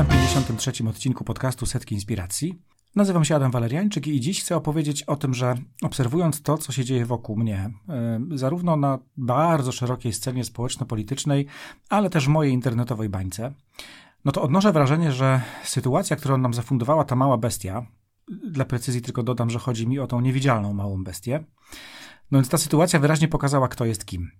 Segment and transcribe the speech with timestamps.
[0.00, 0.88] Witam w 53.
[0.88, 2.62] odcinku podcastu Setki Inspiracji.
[2.96, 6.84] Nazywam się Adam Waleriańczyk i dziś chcę opowiedzieć o tym, że obserwując to, co się
[6.84, 7.70] dzieje wokół mnie,
[8.28, 11.46] yy, zarówno na bardzo szerokiej scenie społeczno-politycznej,
[11.88, 13.52] ale też mojej internetowej bańce,
[14.24, 17.86] no to odnoszę wrażenie, że sytuacja, którą nam zafundowała ta mała bestia,
[18.28, 21.44] dla precyzji tylko dodam, że chodzi mi o tą niewidzialną małą bestię,
[22.30, 24.30] no więc ta sytuacja wyraźnie pokazała, kto jest kim.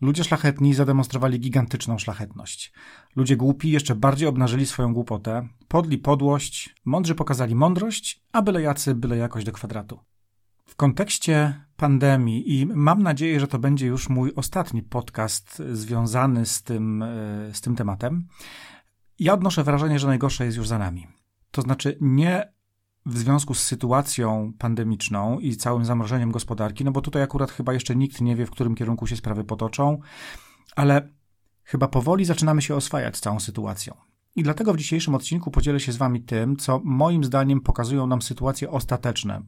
[0.00, 2.72] Ludzie szlachetni zademonstrowali gigantyczną szlachetność.
[3.16, 8.94] Ludzie głupi jeszcze bardziej obnażyli swoją głupotę, podli podłość, mądrzy pokazali mądrość, a byle jacy
[8.94, 10.00] byle jakoś do kwadratu.
[10.66, 16.62] W kontekście pandemii i mam nadzieję, że to będzie już mój ostatni podcast związany z
[16.62, 17.06] tym, e,
[17.52, 18.26] z tym tematem,
[19.18, 21.06] ja odnoszę wrażenie, że najgorsze jest już za nami.
[21.50, 22.53] To znaczy nie
[23.06, 27.96] w związku z sytuacją pandemiczną i całym zamrożeniem gospodarki, no bo tutaj akurat chyba jeszcze
[27.96, 29.98] nikt nie wie, w którym kierunku się sprawy potoczą,
[30.76, 31.08] ale
[31.64, 33.94] chyba powoli zaczynamy się oswajać z całą sytuacją.
[34.36, 38.22] I dlatego w dzisiejszym odcinku podzielę się z Wami tym, co moim zdaniem pokazują nam
[38.22, 39.42] sytuacje ostateczne.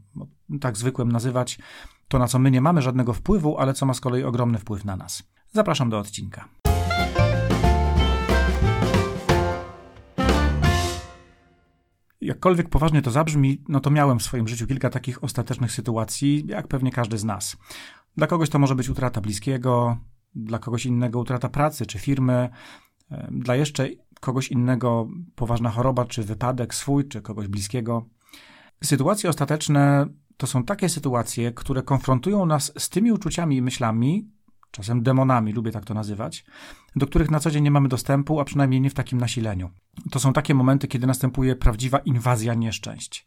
[0.60, 1.58] Tak zwykłem nazywać
[2.08, 4.84] to, na co my nie mamy żadnego wpływu, ale co ma z kolei ogromny wpływ
[4.84, 5.22] na nas.
[5.52, 6.48] Zapraszam do odcinka.
[12.26, 16.68] Jakkolwiek poważnie to zabrzmi, no to miałem w swoim życiu kilka takich ostatecznych sytuacji, jak
[16.68, 17.56] pewnie każdy z nas.
[18.16, 19.98] Dla kogoś to może być utrata bliskiego,
[20.34, 22.48] dla kogoś innego utrata pracy czy firmy,
[23.30, 23.88] dla jeszcze
[24.20, 28.06] kogoś innego poważna choroba czy wypadek swój czy kogoś bliskiego.
[28.84, 34.30] Sytuacje ostateczne to są takie sytuacje, które konfrontują nas z tymi uczuciami i myślami,
[34.76, 36.44] czasem demonami, lubię tak to nazywać,
[36.96, 39.70] do których na co dzień nie mamy dostępu, a przynajmniej nie w takim nasileniu.
[40.10, 43.26] To są takie momenty, kiedy następuje prawdziwa inwazja nieszczęść.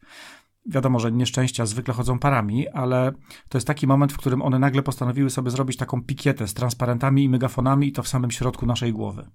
[0.66, 3.12] Wiadomo, że nieszczęścia zwykle chodzą parami, ale
[3.48, 7.24] to jest taki moment, w którym one nagle postanowiły sobie zrobić taką pikietę z transparentami
[7.24, 9.30] i megafonami i to w samym środku naszej głowy.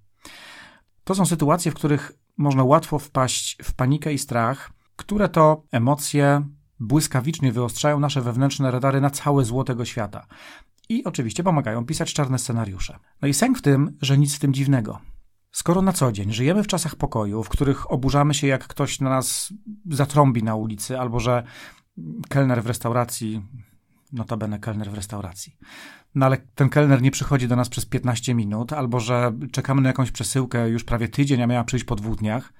[1.04, 6.46] To są sytuacje, w których można łatwo wpaść w panikę i strach, które to emocje
[6.80, 10.26] błyskawicznie wyostrzają nasze wewnętrzne radary na całe zło tego świata
[10.88, 12.98] i oczywiście pomagają pisać czarne scenariusze.
[13.22, 15.00] No i sęk w tym, że nic w tym dziwnego.
[15.52, 19.10] Skoro na co dzień żyjemy w czasach pokoju, w których oburzamy się, jak ktoś na
[19.10, 19.52] nas
[19.90, 21.42] zatrąbi na ulicy, albo że
[22.28, 23.42] kelner w restauracji,
[24.12, 25.56] notabene kelner w restauracji,
[26.14, 29.88] no ale ten kelner nie przychodzi do nas przez 15 minut, albo że czekamy na
[29.88, 32.52] jakąś przesyłkę już prawie tydzień, a miała przyjść po dwóch dniach,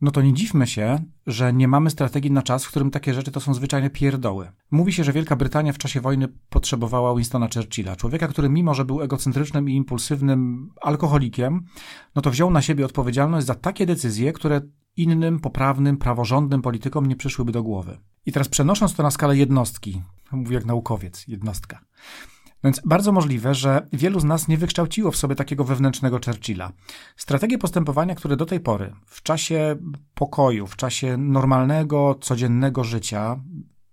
[0.00, 3.30] no to nie dziwmy się, że nie mamy strategii na czas, w którym takie rzeczy
[3.30, 4.52] to są zwyczajne pierdoły.
[4.70, 8.84] Mówi się, że Wielka Brytania w czasie wojny potrzebowała Winstona Churchilla, człowieka, który mimo, że
[8.84, 11.64] był egocentrycznym i impulsywnym alkoholikiem,
[12.14, 14.60] no to wziął na siebie odpowiedzialność za takie decyzje, które
[14.96, 17.98] innym, poprawnym, praworządnym politykom nie przyszłyby do głowy.
[18.26, 21.80] I teraz przenosząc to na skalę jednostki, mówię jak naukowiec, jednostka,
[22.64, 26.72] więc bardzo możliwe, że wielu z nas nie wykształciło w sobie takiego wewnętrznego Churchilla.
[27.16, 29.76] Strategie postępowania, które do tej pory, w czasie
[30.14, 33.40] pokoju, w czasie normalnego, codziennego życia,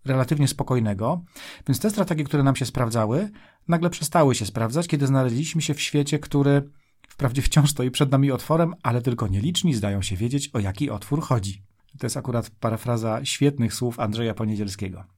[0.05, 1.21] relatywnie spokojnego,
[1.67, 3.29] więc te strategie, które nam się sprawdzały,
[3.67, 6.69] nagle przestały się sprawdzać, kiedy znaleźliśmy się w świecie, który
[7.09, 11.21] wprawdzie wciąż stoi przed nami otworem, ale tylko nieliczni zdają się wiedzieć, o jaki otwór
[11.21, 11.63] chodzi.
[11.99, 15.16] To jest akurat parafraza świetnych słów Andrzeja Poniedzielskiego.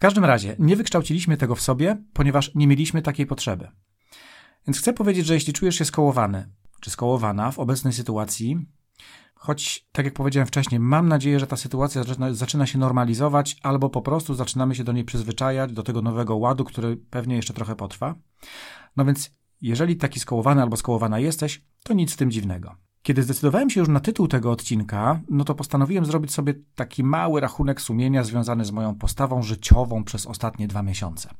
[0.00, 3.68] W każdym razie, nie wykształciliśmy tego w sobie, ponieważ nie mieliśmy takiej potrzeby.
[4.66, 8.66] Więc chcę powiedzieć, że jeśli czujesz się skołowany, czy skołowana w obecnej sytuacji,
[9.34, 13.90] choć, tak jak powiedziałem wcześniej, mam nadzieję, że ta sytuacja zaczyna, zaczyna się normalizować, albo
[13.90, 17.76] po prostu zaczynamy się do niej przyzwyczajać, do tego nowego ładu, który pewnie jeszcze trochę
[17.76, 18.14] potrwa.
[18.96, 19.30] No więc,
[19.60, 22.76] jeżeli taki skołowany albo skołowana jesteś, to nic w tym dziwnego.
[23.02, 27.40] Kiedy zdecydowałem się już na tytuł tego odcinka, no to postanowiłem zrobić sobie taki mały
[27.40, 31.34] rachunek sumienia związany z moją postawą życiową przez ostatnie dwa miesiące.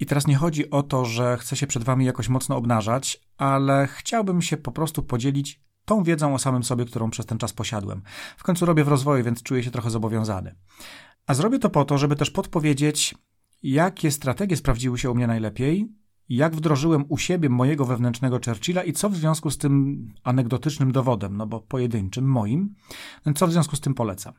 [0.00, 3.86] I teraz nie chodzi o to, że chcę się przed Wami jakoś mocno obnażać, ale
[3.86, 8.02] chciałbym się po prostu podzielić tą wiedzą o samym sobie, którą przez ten czas posiadłem.
[8.36, 10.54] W końcu robię w rozwoju, więc czuję się trochę zobowiązany.
[11.26, 13.14] A zrobię to po to, żeby też podpowiedzieć,
[13.62, 15.88] jakie strategie sprawdziły się u mnie najlepiej,
[16.28, 21.36] jak wdrożyłem u siebie mojego wewnętrznego Churchilla i co w związku z tym anegdotycznym dowodem,
[21.36, 22.74] no bo pojedynczym, moim,
[23.34, 24.34] co w związku z tym polecam.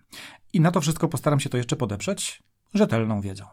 [0.54, 2.44] I na to wszystko postaram się to jeszcze podeprzeć
[2.74, 3.46] rzetelną wiedzą.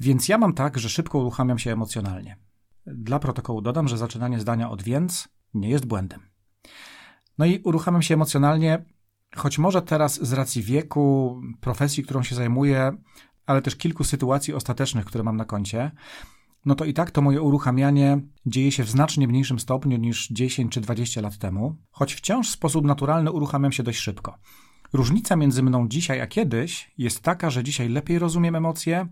[0.00, 2.36] Więc ja mam tak, że szybko uruchamiam się emocjonalnie.
[2.86, 6.20] Dla protokołu dodam, że zaczynanie zdania od więc nie jest błędem.
[7.38, 8.84] No i uruchamiam się emocjonalnie,
[9.36, 12.92] choć może teraz z racji wieku, profesji, którą się zajmuję,
[13.48, 15.90] ale też kilku sytuacji ostatecznych, które mam na koncie,
[16.64, 20.72] no to i tak to moje uruchamianie dzieje się w znacznie mniejszym stopniu niż 10
[20.72, 24.38] czy 20 lat temu, choć wciąż w sposób naturalny uruchamiam się dość szybko.
[24.92, 29.06] Różnica między mną dzisiaj a kiedyś jest taka, że dzisiaj lepiej rozumiem emocje,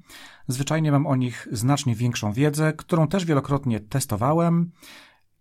[0.48, 4.72] zwyczajnie mam o nich znacznie większą wiedzę, którą też wielokrotnie testowałem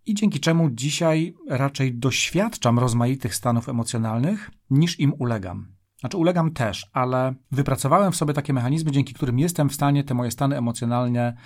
[0.06, 5.75] i dzięki czemu dzisiaj raczej doświadczam rozmaitych stanów emocjonalnych niż im ulegam.
[6.00, 10.14] Znaczy, ulegam też, ale wypracowałem w sobie takie mechanizmy, dzięki którym jestem w stanie te
[10.14, 11.36] moje stany emocjonalne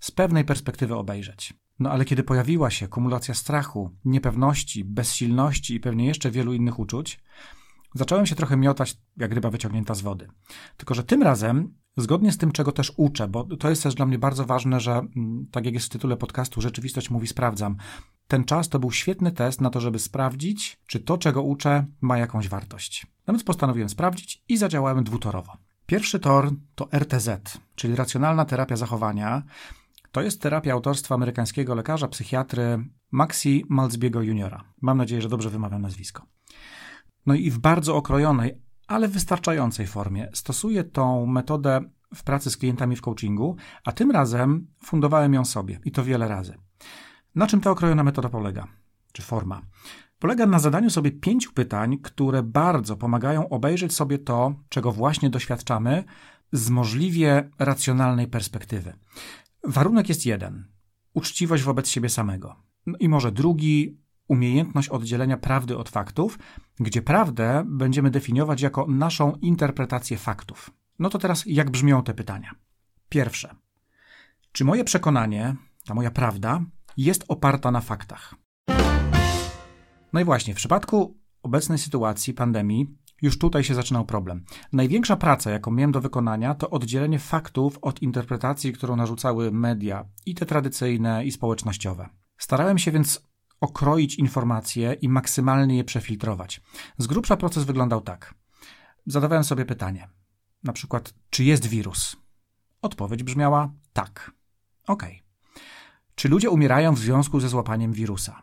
[0.00, 1.54] z pewnej perspektywy obejrzeć.
[1.78, 7.18] No ale kiedy pojawiła się kumulacja strachu, niepewności, bezsilności i pewnie jeszcze wielu innych uczuć,
[7.96, 10.28] zacząłem się trochę miotać jak ryba wyciągnięta z wody.
[10.76, 14.06] Tylko, że tym razem, zgodnie z tym, czego też uczę, bo to jest też dla
[14.06, 17.76] mnie bardzo ważne, że mm, tak jak jest w tytule podcastu, rzeczywistość mówi sprawdzam.
[18.28, 22.18] Ten czas to był świetny test na to, żeby sprawdzić, czy to, czego uczę, ma
[22.18, 23.06] jakąś wartość.
[23.26, 25.52] No więc postanowiłem sprawdzić i zadziałałem dwutorowo.
[25.86, 29.42] Pierwszy tor to RTZ, czyli racjonalna terapia zachowania.
[30.12, 34.60] To jest terapia autorstwa amerykańskiego lekarza, psychiatry Maxi Malzbiego Jr.
[34.80, 36.26] Mam nadzieję, że dobrze wymawiam nazwisko.
[37.26, 41.80] No i w bardzo okrojonej, ale wystarczającej formie stosuję tą metodę
[42.14, 46.28] w pracy z klientami w coachingu, a tym razem fundowałem ją sobie i to wiele
[46.28, 46.58] razy.
[47.34, 48.66] Na czym ta okrojona metoda polega?
[49.12, 49.62] Czy forma?
[50.18, 56.04] Polega na zadaniu sobie pięciu pytań, które bardzo pomagają obejrzeć sobie to, czego właśnie doświadczamy,
[56.52, 58.92] z możliwie racjonalnej perspektywy.
[59.64, 60.68] Warunek jest jeden:
[61.14, 62.56] uczciwość wobec siebie samego.
[62.86, 66.38] No i może drugi, umiejętność oddzielenia prawdy od faktów,
[66.80, 70.70] gdzie prawdę będziemy definiować jako naszą interpretację faktów.
[70.98, 72.50] No to teraz jak brzmią te pytania?
[73.08, 73.54] Pierwsze.
[74.52, 75.56] Czy moje przekonanie,
[75.86, 76.60] ta moja prawda,
[76.96, 78.34] jest oparta na faktach?
[80.12, 84.44] No i właśnie, w przypadku obecnej sytuacji pandemii, już tutaj się zaczynał problem.
[84.72, 90.34] Największa praca, jaką miałem do wykonania, to oddzielenie faktów od interpretacji, którą narzucały media, i
[90.34, 92.08] te tradycyjne, i społecznościowe.
[92.38, 93.26] Starałem się więc
[93.60, 96.60] okroić informacje i maksymalnie je przefiltrować.
[96.98, 98.34] Z grubsza proces wyglądał tak.
[99.06, 100.08] Zadawałem sobie pytanie,
[100.64, 102.16] na przykład, czy jest wirus?
[102.82, 104.30] Odpowiedź brzmiała tak.
[104.86, 105.06] Ok.
[106.14, 108.42] Czy ludzie umierają w związku ze złapaniem wirusa?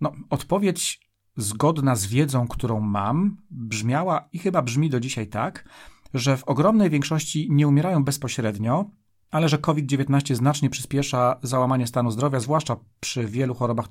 [0.00, 5.68] No, odpowiedź zgodna z wiedzą, którą mam, brzmiała i chyba brzmi do dzisiaj tak,
[6.14, 8.90] że w ogromnej większości nie umierają bezpośrednio,
[9.30, 13.88] ale że COVID-19 znacznie przyspiesza załamanie stanu zdrowia, zwłaszcza przy wielu chorobach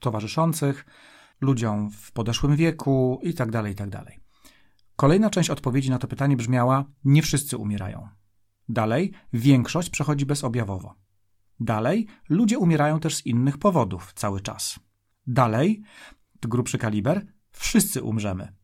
[0.00, 0.86] towarzyszących,
[1.40, 3.90] ludziom w podeszłym wieku itd., tak itd.
[3.90, 4.14] Tak
[4.96, 8.08] Kolejna część odpowiedzi na to pytanie brzmiała: Nie wszyscy umierają.
[8.68, 10.94] Dalej, większość przechodzi bezobjawowo.
[11.60, 14.80] Dalej, ludzie umierają też z innych powodów cały czas.
[15.26, 15.82] Dalej,
[16.42, 18.61] grubszy kaliber, wszyscy umrzemy.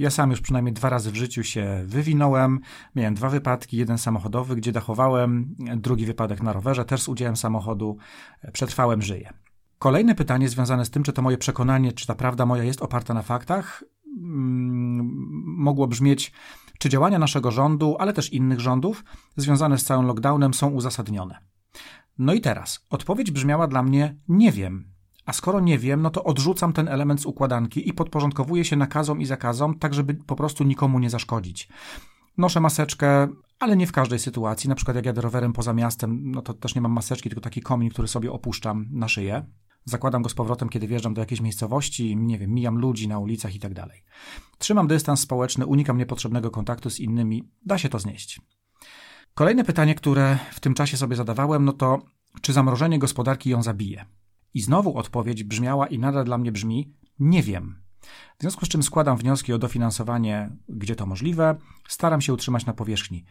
[0.00, 2.60] Ja sam już przynajmniej dwa razy w życiu się wywinąłem.
[2.94, 7.96] Miałem dwa wypadki, jeden samochodowy, gdzie dachowałem, drugi wypadek na rowerze, też z udziałem samochodu.
[8.52, 9.32] Przetrwałem, żyję.
[9.78, 13.14] Kolejne pytanie związane z tym, czy to moje przekonanie, czy ta prawda moja jest oparta
[13.14, 13.84] na faktach,
[14.18, 15.10] mm,
[15.44, 16.32] mogło brzmieć,
[16.78, 19.04] czy działania naszego rządu, ale też innych rządów
[19.36, 21.38] związane z całym lockdownem są uzasadnione.
[22.18, 24.89] No i teraz, odpowiedź brzmiała dla mnie: nie wiem.
[25.30, 29.20] A skoro nie wiem, no to odrzucam ten element z układanki i podporządkowuję się nakazom
[29.20, 31.68] i zakazom, tak żeby po prostu nikomu nie zaszkodzić.
[32.38, 33.28] Noszę maseczkę,
[33.58, 34.68] ale nie w każdej sytuacji.
[34.68, 37.60] Na przykład jak jadę rowerem poza miastem, no to też nie mam maseczki, tylko taki
[37.60, 39.46] komin, który sobie opuszczam na szyję.
[39.84, 43.54] Zakładam go z powrotem, kiedy wjeżdżam do jakiejś miejscowości, nie wiem, mijam ludzi na ulicach
[43.54, 44.02] i tak dalej.
[44.58, 47.48] Trzymam dystans społeczny, unikam niepotrzebnego kontaktu z innymi.
[47.66, 48.40] Da się to znieść.
[49.34, 51.98] Kolejne pytanie, które w tym czasie sobie zadawałem, no to
[52.40, 54.04] czy zamrożenie gospodarki ją zabije?
[54.54, 57.82] I znowu odpowiedź brzmiała i nadal dla mnie brzmi: nie wiem.
[58.38, 61.56] W związku z czym składam wnioski o dofinansowanie, gdzie to możliwe,
[61.88, 63.24] staram się utrzymać na powierzchni.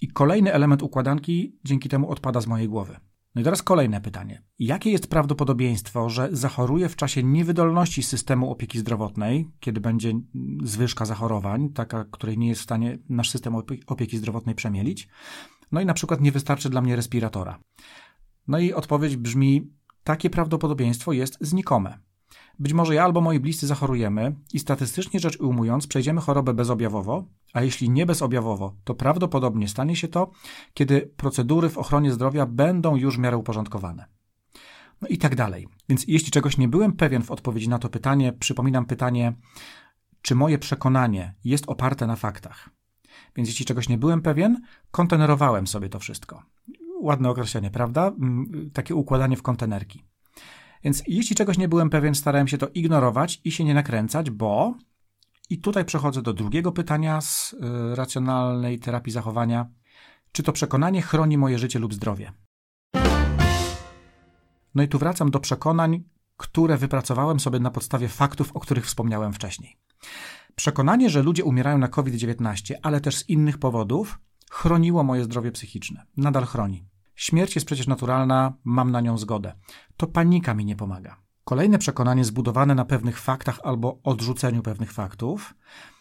[0.00, 3.00] I kolejny element układanki dzięki temu odpada z mojej głowy.
[3.34, 4.42] No i teraz kolejne pytanie.
[4.58, 10.12] Jakie jest prawdopodobieństwo, że zachoruję w czasie niewydolności systemu opieki zdrowotnej, kiedy będzie
[10.64, 13.54] zwyżka zachorowań, taka, której nie jest w stanie nasz system
[13.86, 15.08] opieki zdrowotnej przemielić?
[15.72, 17.58] No i na przykład nie wystarczy dla mnie respiratora.
[18.48, 19.72] No i odpowiedź brzmi
[20.04, 21.98] takie prawdopodobieństwo jest znikome.
[22.58, 27.62] Być może ja albo moi bliscy zachorujemy i statystycznie rzecz ujmując przejdziemy chorobę bezobjawowo, a
[27.62, 30.30] jeśli nie bezobjawowo, to prawdopodobnie stanie się to,
[30.74, 34.06] kiedy procedury w ochronie zdrowia będą już w miarę uporządkowane.
[35.00, 35.68] No i tak dalej.
[35.88, 39.32] Więc jeśli czegoś nie byłem pewien w odpowiedzi na to pytanie, przypominam pytanie,
[40.22, 42.70] czy moje przekonanie jest oparte na faktach.
[43.36, 46.42] Więc jeśli czegoś nie byłem pewien, kontenerowałem sobie to wszystko
[47.02, 48.08] ładne określenie, prawda?
[48.08, 50.04] Mm, takie układanie w kontenerki.
[50.84, 54.74] Więc jeśli czegoś nie byłem pewien, starałem się to ignorować i się nie nakręcać, bo
[55.50, 57.56] i tutaj przechodzę do drugiego pytania z y,
[57.94, 59.66] racjonalnej terapii zachowania.
[60.32, 62.32] Czy to przekonanie chroni moje życie lub zdrowie?
[64.74, 66.04] No i tu wracam do przekonań,
[66.36, 69.76] które wypracowałem sobie na podstawie faktów, o których wspomniałem wcześniej.
[70.54, 76.06] Przekonanie, że ludzie umierają na COVID-19, ale też z innych powodów, chroniło moje zdrowie psychiczne.
[76.16, 76.91] Nadal chroni.
[77.14, 79.52] Śmierć jest przecież naturalna, mam na nią zgodę.
[79.96, 81.16] To panika mi nie pomaga.
[81.44, 85.54] Kolejne przekonanie zbudowane na pewnych faktach albo odrzuceniu pewnych faktów.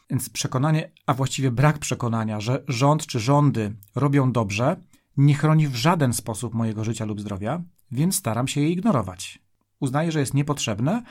[0.09, 4.77] Więc przekonanie, a właściwie brak przekonania, że rząd czy rządy robią dobrze,
[5.17, 9.39] nie chroni w żaden sposób mojego życia lub zdrowia, więc staram się je ignorować.
[9.79, 11.03] Uznaję, że jest niepotrzebne,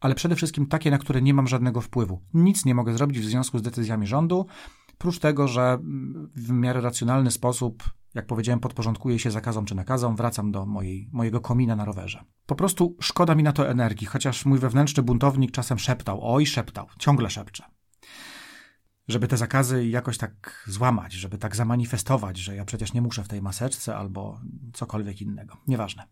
[0.00, 2.20] ale przede wszystkim takie, na które nie mam żadnego wpływu.
[2.34, 4.46] Nic nie mogę zrobić w związku z decyzjami rządu,
[4.98, 5.78] prócz tego, że
[6.36, 7.82] w miarę racjonalny sposób,
[8.14, 12.24] jak powiedziałem, podporządkuję się zakazom czy nakazom, wracam do mojej, mojego komina na rowerze.
[12.46, 16.86] Po prostu szkoda mi na to energii, chociaż mój wewnętrzny buntownik czasem szeptał, oj, szeptał,
[16.98, 17.64] ciągle szepcze
[19.08, 23.28] żeby te zakazy jakoś tak złamać, żeby tak zamanifestować, że ja przecież nie muszę w
[23.28, 24.40] tej maseczce albo
[24.72, 25.56] cokolwiek innego.
[25.66, 26.06] Nieważne.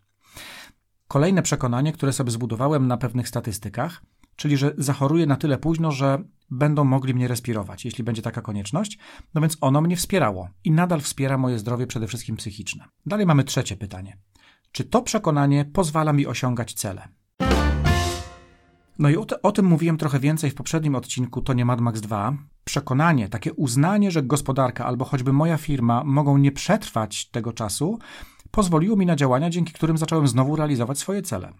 [1.08, 4.02] Kolejne przekonanie, które sobie zbudowałem na pewnych statystykach,
[4.36, 8.98] czyli że zachoruję na tyle późno, że będą mogli mnie respirować, jeśli będzie taka konieczność,
[9.34, 12.84] no więc ono mnie wspierało i nadal wspiera moje zdrowie, przede wszystkim psychiczne.
[13.06, 14.18] Dalej mamy trzecie pytanie.
[14.72, 17.08] Czy to przekonanie pozwala mi osiągać cele?
[18.98, 21.80] No i o, te, o, tym mówiłem trochę więcej w poprzednim odcinku, to nie Mad
[21.80, 22.36] Max 2.
[22.64, 27.98] Przekonanie, takie uznanie, że gospodarka albo choćby moja firma mogą nie przetrwać tego czasu,
[28.50, 31.52] pozwoliło mi na działania, dzięki którym zacząłem znowu realizować swoje cele.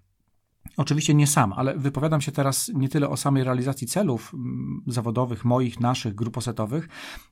[0.76, 5.45] Oczywiście nie sam, ale wypowiadam się teraz nie tyle o samej realizacji celów mm, zawodowych,
[5.45, 6.88] moich, naszych, gruposetowych,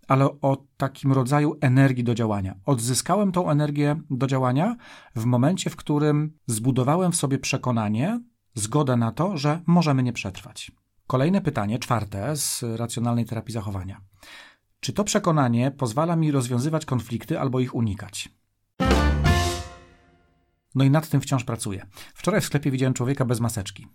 [0.08, 2.54] ale o takim rodzaju energii do działania.
[2.66, 4.76] Odzyskałem tą energię do działania
[5.16, 8.20] w momencie, w którym zbudowałem w sobie przekonanie,
[8.54, 10.72] zgodę na to, że możemy nie przetrwać.
[11.06, 14.00] Kolejne pytanie, czwarte, z racjonalnej terapii zachowania.
[14.80, 18.28] Czy to przekonanie pozwala mi rozwiązywać konflikty albo ich unikać?
[20.74, 21.86] No i nad tym wciąż pracuję.
[22.14, 23.86] Wczoraj w sklepie widziałem człowieka bez maseczki,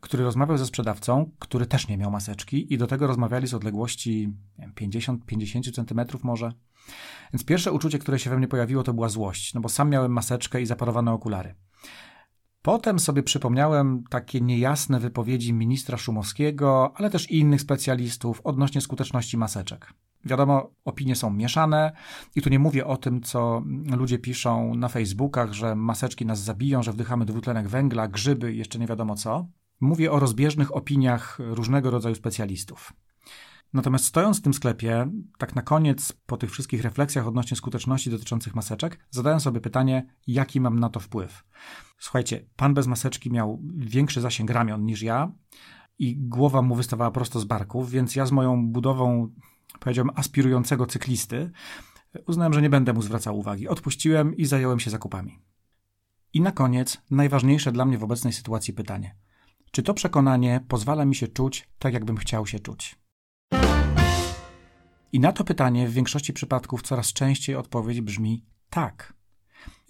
[0.00, 4.32] który rozmawiał ze sprzedawcą, który też nie miał maseczki i do tego rozmawiali z odległości
[4.80, 6.52] 50-50 centymetrów może.
[7.32, 10.12] Więc pierwsze uczucie, które się we mnie pojawiło, to była złość, no bo sam miałem
[10.12, 11.54] maseczkę i zaparowane okulary.
[12.62, 19.38] Potem sobie przypomniałem takie niejasne wypowiedzi ministra Szumowskiego, ale też i innych specjalistów odnośnie skuteczności
[19.38, 19.92] maseczek.
[20.24, 21.92] Wiadomo, opinie są mieszane
[22.36, 23.62] i tu nie mówię o tym, co
[23.96, 28.86] ludzie piszą na Facebookach, że maseczki nas zabiją, że wdychamy dwutlenek węgla, grzyby jeszcze nie
[28.86, 29.46] wiadomo co.
[29.80, 32.92] Mówię o rozbieżnych opiniach różnego rodzaju specjalistów.
[33.72, 38.54] Natomiast stojąc w tym sklepie, tak na koniec, po tych wszystkich refleksjach odnośnie skuteczności dotyczących
[38.54, 41.44] maseczek, zadałem sobie pytanie, jaki mam na to wpływ.
[41.98, 45.32] Słuchajcie, pan bez maseczki miał większy zasięg ramion niż ja
[45.98, 49.28] i głowa mu wystawała prosto z barków, więc ja z moją budową,
[49.80, 51.50] powiedziałbym, aspirującego cyklisty,
[52.26, 53.68] uznałem, że nie będę mu zwracał uwagi.
[53.68, 55.38] Odpuściłem i zająłem się zakupami.
[56.34, 59.16] I na koniec, najważniejsze dla mnie w obecnej sytuacji pytanie.
[59.70, 62.98] Czy to przekonanie pozwala mi się czuć tak, jakbym chciał się czuć?
[65.12, 69.14] I na to pytanie w większości przypadków coraz częściej odpowiedź brzmi tak.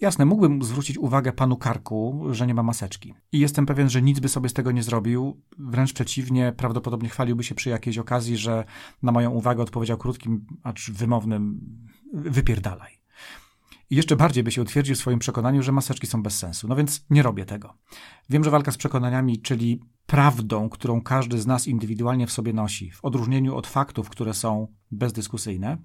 [0.01, 3.13] Jasne, mógłbym zwrócić uwagę panu Karku, że nie ma maseczki.
[3.31, 5.41] I jestem pewien, że nic by sobie z tego nie zrobił.
[5.57, 8.65] Wręcz przeciwnie, prawdopodobnie chwaliłby się przy jakiejś okazji, że
[9.01, 11.59] na moją uwagę odpowiedział krótkim, acz wymownym
[12.13, 13.03] wypierdalaj.
[13.89, 16.67] I jeszcze bardziej by się utwierdził w swoim przekonaniu, że maseczki są bez sensu.
[16.67, 17.77] No więc nie robię tego.
[18.29, 22.91] Wiem, że walka z przekonaniami, czyli prawdą, którą każdy z nas indywidualnie w sobie nosi,
[22.91, 25.77] w odróżnieniu od faktów, które są bezdyskusyjne,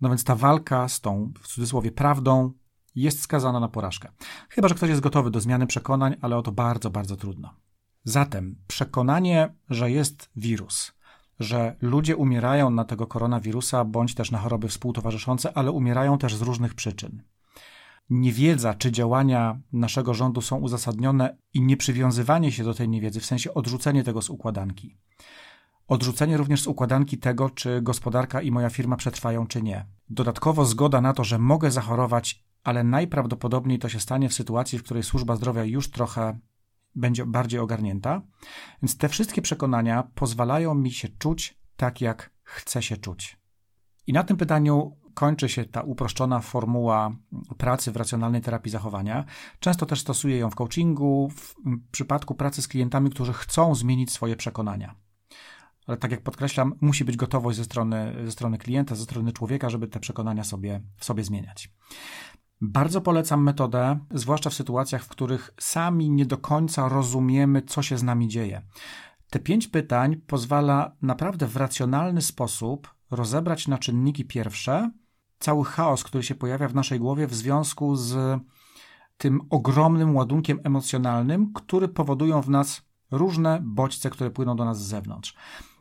[0.00, 2.52] no więc ta walka z tą, w cudzysłowie, prawdą
[2.96, 4.08] jest skazana na porażkę.
[4.48, 7.54] Chyba, że ktoś jest gotowy do zmiany przekonań, ale o to bardzo, bardzo trudno.
[8.04, 10.92] Zatem przekonanie, że jest wirus,
[11.40, 16.42] że ludzie umierają na tego koronawirusa bądź też na choroby współtowarzyszące, ale umierają też z
[16.42, 17.22] różnych przyczyn.
[18.10, 23.54] Niewiedza, czy działania naszego rządu są uzasadnione i nieprzywiązywanie się do tej niewiedzy, w sensie
[23.54, 24.96] odrzucenie tego z układanki.
[25.88, 29.86] Odrzucenie również z układanki tego, czy gospodarka i moja firma przetrwają, czy nie.
[30.10, 34.82] Dodatkowo zgoda na to, że mogę zachorować, ale najprawdopodobniej to się stanie w sytuacji, w
[34.82, 36.38] której służba zdrowia już trochę
[36.94, 38.22] będzie bardziej ogarnięta.
[38.82, 43.38] Więc te wszystkie przekonania pozwalają mi się czuć tak, jak chcę się czuć.
[44.06, 47.16] I na tym pytaniu kończy się ta uproszczona formuła
[47.58, 49.24] pracy w racjonalnej terapii zachowania.
[49.60, 51.54] Często też stosuję ją w coachingu, w
[51.90, 54.94] przypadku pracy z klientami, którzy chcą zmienić swoje przekonania.
[55.86, 59.70] Ale tak jak podkreślam, musi być gotowość ze strony, ze strony klienta, ze strony człowieka,
[59.70, 61.70] żeby te przekonania sobie, sobie zmieniać.
[62.60, 67.98] Bardzo polecam metodę, zwłaszcza w sytuacjach, w których sami nie do końca rozumiemy, co się
[67.98, 68.62] z nami dzieje.
[69.30, 74.90] Te pięć pytań pozwala naprawdę w racjonalny sposób rozebrać na czynniki pierwsze
[75.38, 78.40] cały chaos, który się pojawia w naszej głowie w związku z
[79.18, 84.86] tym ogromnym ładunkiem emocjonalnym, który powodują w nas różne bodźce, które płyną do nas z
[84.86, 85.36] zewnątrz.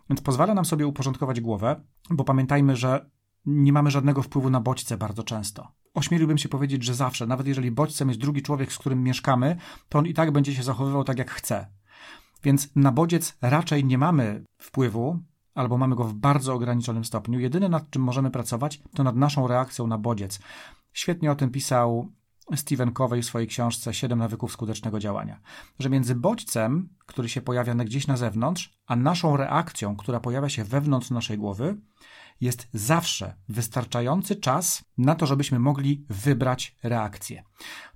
[0.10, 3.10] Więc pozwala nam sobie uporządkować głowę, bo pamiętajmy, że
[3.46, 5.68] nie mamy żadnego wpływu na bodźce bardzo często.
[5.96, 9.56] Ośmieliłbym się powiedzieć, że zawsze, nawet jeżeli bodźcem jest drugi człowiek, z którym mieszkamy,
[9.90, 11.68] to on i tak będzie się zachowywał tak, jak chce.
[12.44, 15.20] Więc na bodziec raczej nie mamy wpływu,
[15.56, 17.40] albo mamy go w bardzo ograniczonym stopniu.
[17.40, 20.40] Jedyne nad czym możemy pracować, to nad naszą reakcją na bodziec.
[20.94, 22.12] Świetnie o tym pisał
[22.56, 25.40] Stephen Covey w swojej książce Siedem nawyków skutecznego działania,
[25.80, 30.64] że między bodźcem, który się pojawia gdzieś na zewnątrz, a naszą reakcją, która pojawia się
[30.64, 31.78] wewnątrz naszej głowy,
[32.42, 37.44] jest zawsze wystarczający czas na to, żebyśmy mogli wybrać reakcję.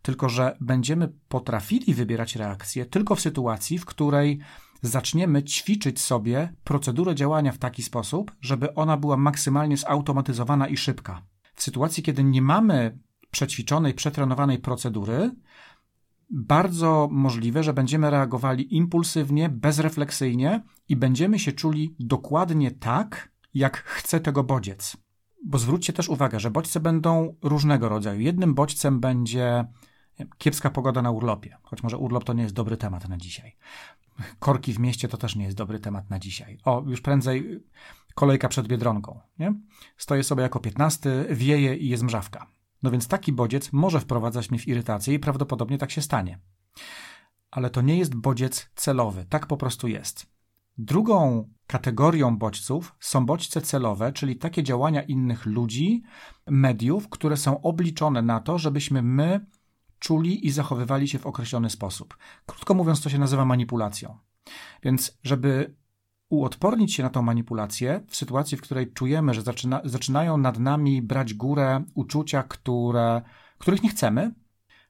[0.01, 4.39] Tylko, że będziemy potrafili wybierać reakcję tylko w sytuacji, w której
[4.81, 11.21] zaczniemy ćwiczyć sobie procedurę działania w taki sposób, żeby ona była maksymalnie zautomatyzowana i szybka.
[11.55, 12.99] W sytuacji, kiedy nie mamy
[13.31, 15.31] przećwiczonej, przetrenowanej procedury,
[16.29, 24.19] bardzo możliwe, że będziemy reagowali impulsywnie, bezrefleksyjnie i będziemy się czuli dokładnie tak, jak chce
[24.19, 24.97] tego bodziec.
[25.45, 28.21] Bo zwróćcie też uwagę, że bodźce będą różnego rodzaju.
[28.21, 29.65] Jednym bodźcem będzie
[30.37, 33.55] kiepska pogoda na urlopie, choć może urlop to nie jest dobry temat na dzisiaj.
[34.39, 36.57] Korki w mieście to też nie jest dobry temat na dzisiaj.
[36.65, 37.63] O, już prędzej
[38.15, 39.53] kolejka przed Biedronką, nie?
[39.97, 42.47] Stoję sobie jako piętnasty, wieje i jest mrzawka.
[42.83, 46.39] No więc taki bodziec może wprowadzać mnie w irytację i prawdopodobnie tak się stanie.
[47.51, 50.25] Ale to nie jest bodziec celowy, tak po prostu jest.
[50.77, 56.03] Drugą kategorią bodźców są bodźce celowe, czyli takie działania innych ludzi,
[56.47, 59.45] mediów, które są obliczone na to, żebyśmy my
[59.99, 62.17] czuli i zachowywali się w określony sposób.
[62.45, 64.17] Krótko mówiąc, to się nazywa manipulacją.
[64.83, 65.75] Więc, żeby
[66.29, 71.01] uodpornić się na tą manipulację w sytuacji, w której czujemy, że zaczyna, zaczynają nad nami
[71.01, 73.21] brać górę uczucia, które,
[73.57, 74.33] których nie chcemy,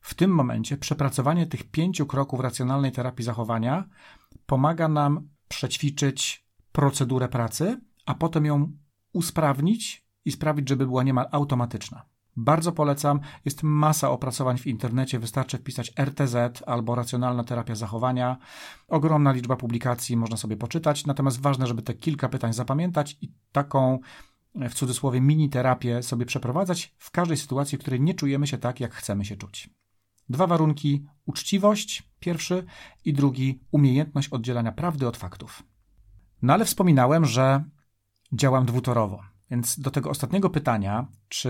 [0.01, 3.83] w tym momencie przepracowanie tych pięciu kroków racjonalnej terapii zachowania
[4.45, 8.71] pomaga nam przećwiczyć procedurę pracy, a potem ją
[9.13, 12.05] usprawnić i sprawić, żeby była niemal automatyczna.
[12.35, 13.19] Bardzo polecam.
[13.45, 15.19] Jest masa opracowań w internecie.
[15.19, 18.37] Wystarczy wpisać RTZ albo racjonalna terapia zachowania.
[18.87, 21.05] Ogromna liczba publikacji można sobie poczytać.
[21.05, 23.99] Natomiast ważne, żeby te kilka pytań zapamiętać i taką
[24.55, 28.79] w cudzysłowie mini terapię sobie przeprowadzać w każdej sytuacji, w której nie czujemy się tak,
[28.79, 29.69] jak chcemy się czuć.
[30.29, 32.65] Dwa warunki: uczciwość, pierwszy,
[33.05, 35.63] i drugi, umiejętność oddzielania prawdy od faktów.
[36.41, 37.63] No ale wspominałem, że
[38.33, 39.21] działam dwutorowo.
[39.51, 41.49] Więc do tego ostatniego pytania, czy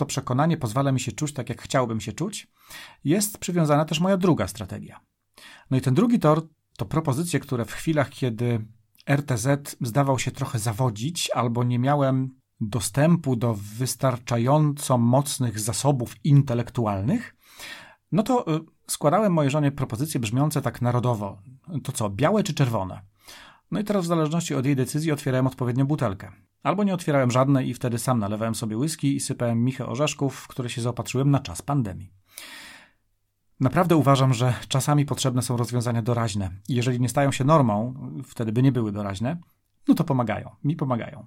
[0.00, 2.48] to przekonanie pozwala mi się czuć tak, jak chciałbym się czuć,
[3.04, 5.00] jest przywiązana też moja druga strategia.
[5.70, 6.42] No i ten drugi tor
[6.76, 8.66] to propozycje, które w chwilach, kiedy
[9.10, 17.36] RTZ zdawał się trochę zawodzić, albo nie miałem dostępu do wystarczająco mocnych zasobów intelektualnych,
[18.12, 21.42] no to y, składałem mojej żonie propozycje brzmiące tak narodowo.
[21.82, 23.00] To co, białe czy czerwone?
[23.70, 26.32] No i teraz w zależności od jej decyzji otwierałem odpowiednią butelkę.
[26.62, 30.48] Albo nie otwierałem żadnej i wtedy sam nalewałem sobie whisky i sypałem michę orzeszków, w
[30.48, 32.12] które się zaopatrzyłem na czas pandemii.
[33.60, 36.50] Naprawdę uważam, że czasami potrzebne są rozwiązania doraźne.
[36.68, 37.94] Jeżeli nie stają się normą,
[38.24, 39.36] wtedy by nie były doraźne,
[39.88, 40.50] no to pomagają.
[40.64, 41.26] Mi pomagają.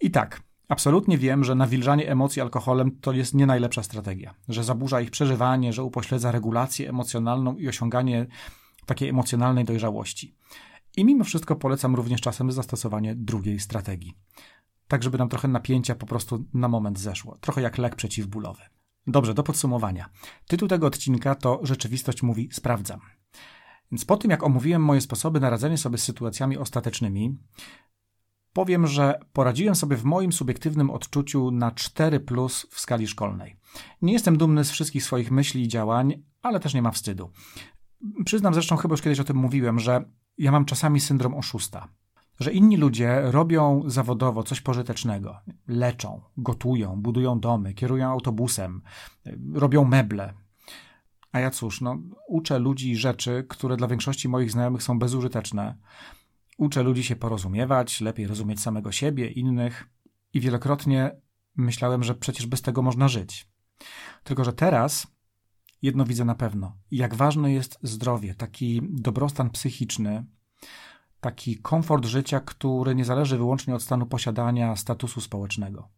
[0.00, 4.34] I tak, absolutnie wiem, że nawilżanie emocji alkoholem to jest nie najlepsza strategia.
[4.48, 8.26] Że zaburza ich przeżywanie, że upośledza regulację emocjonalną i osiąganie
[8.86, 10.34] takiej emocjonalnej dojrzałości.
[10.98, 14.14] I mimo wszystko polecam również czasem zastosowanie drugiej strategii.
[14.88, 17.38] Tak, żeby nam trochę napięcia po prostu na moment zeszło.
[17.40, 18.62] Trochę jak lek przeciwbólowy.
[19.06, 20.08] Dobrze, do podsumowania.
[20.46, 23.00] Tytuł tego odcinka to Rzeczywistość mówi sprawdzam.
[23.92, 27.38] Więc po tym, jak omówiłem moje sposoby na radzenie sobie z sytuacjami ostatecznymi,
[28.52, 33.56] powiem, że poradziłem sobie w moim subiektywnym odczuciu na 4 plus w skali szkolnej.
[34.02, 37.30] Nie jestem dumny z wszystkich swoich myśli i działań, ale też nie ma wstydu.
[38.24, 40.04] Przyznam zresztą, chyba już kiedyś o tym mówiłem, że
[40.38, 41.88] ja mam czasami syndrom oszusta.
[42.40, 45.40] Że inni ludzie robią zawodowo coś pożytecznego.
[45.68, 48.82] Leczą, gotują, budują domy, kierują autobusem,
[49.54, 50.34] robią meble.
[51.32, 51.98] A ja cóż, no,
[52.28, 55.76] uczę ludzi rzeczy, które dla większości moich znajomych są bezużyteczne.
[56.58, 59.88] Uczę ludzi się porozumiewać, lepiej rozumieć samego siebie, innych.
[60.34, 61.16] I wielokrotnie
[61.56, 63.50] myślałem, że przecież bez tego można żyć.
[64.24, 65.06] Tylko, że teraz
[65.82, 66.76] jedno widzę na pewno.
[66.90, 70.24] Jak ważne jest zdrowie, taki dobrostan psychiczny,
[71.20, 75.88] taki komfort życia, który nie zależy wyłącznie od stanu posiadania statusu społecznego.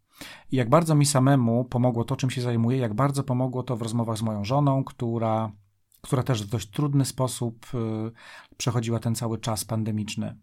[0.53, 3.83] I jak bardzo mi samemu pomogło to, czym się zajmuję, jak bardzo pomogło to w
[3.83, 5.53] rozmowach z moją żoną, która,
[6.01, 10.39] która też w dość trudny sposób y, przechodziła ten cały czas pandemiczny.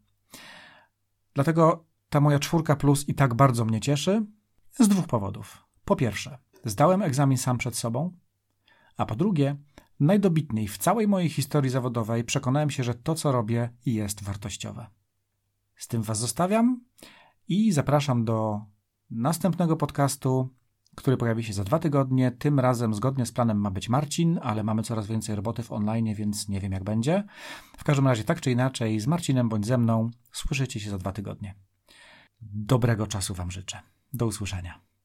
[1.34, 4.26] Dlatego ta moja czwórka plus i tak bardzo mnie cieszy
[4.80, 5.66] z dwóch powodów.
[5.86, 8.18] Po pierwsze, zdałem egzamin sam przed sobą,
[8.98, 9.56] a po drugie,
[10.00, 14.88] najdobitniej w całej mojej historii zawodowej przekonałem się, że to, co robię, jest wartościowe.
[15.76, 16.82] Z tym Was zostawiam
[17.48, 18.62] i zapraszam do
[19.10, 20.54] następnego podcastu,
[20.96, 22.32] który pojawi się za dwa tygodnie.
[22.32, 26.14] Tym razem zgodnie z planem ma być Marcin, ale mamy coraz więcej roboty w online,
[26.14, 27.24] więc nie wiem jak będzie.
[27.78, 31.12] W każdym razie tak czy inaczej z Marcinem bądź ze mną słyszycie się za dwa
[31.12, 31.56] tygodnie.
[32.42, 33.80] Dobrego czasu Wam życzę.
[34.14, 34.87] Do usłyszenia.